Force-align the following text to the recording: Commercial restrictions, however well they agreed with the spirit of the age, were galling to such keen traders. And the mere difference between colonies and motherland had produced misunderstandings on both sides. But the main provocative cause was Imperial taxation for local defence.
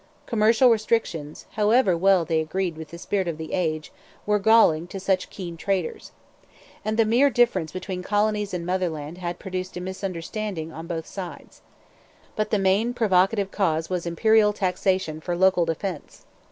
Commercial 0.25 0.71
restrictions, 0.71 1.45
however 1.51 1.95
well 1.95 2.25
they 2.25 2.39
agreed 2.41 2.75
with 2.75 2.87
the 2.87 2.97
spirit 2.97 3.27
of 3.27 3.37
the 3.37 3.53
age, 3.53 3.91
were 4.25 4.39
galling 4.39 4.87
to 4.87 4.99
such 4.99 5.29
keen 5.29 5.55
traders. 5.55 6.11
And 6.83 6.97
the 6.97 7.05
mere 7.05 7.29
difference 7.29 7.71
between 7.71 8.01
colonies 8.01 8.51
and 8.51 8.65
motherland 8.65 9.19
had 9.19 9.37
produced 9.37 9.79
misunderstandings 9.79 10.73
on 10.73 10.87
both 10.87 11.05
sides. 11.05 11.61
But 12.35 12.49
the 12.49 12.57
main 12.57 12.95
provocative 12.95 13.51
cause 13.51 13.91
was 13.91 14.07
Imperial 14.07 14.53
taxation 14.53 15.21
for 15.21 15.35
local 15.35 15.65
defence. 15.65 16.25